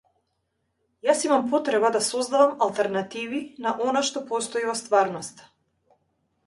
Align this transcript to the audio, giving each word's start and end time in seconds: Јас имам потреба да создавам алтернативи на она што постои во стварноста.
Јас 1.07 1.19
имам 1.27 1.43
потреба 1.51 1.91
да 1.97 2.01
создавам 2.07 2.57
алтернативи 2.67 3.43
на 3.67 3.75
она 3.89 4.05
што 4.11 4.27
постои 4.33 4.69
во 4.71 4.77
стварноста. 4.85 5.51